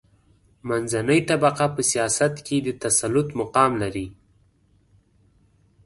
منځنۍ 0.69 1.19
طبقه 1.29 1.65
په 1.75 1.81
سیاست 1.91 2.33
کې 2.45 2.57
د 2.65 2.69
تسلط 2.83 3.27
مقام 3.39 3.71
لري. 3.83 4.07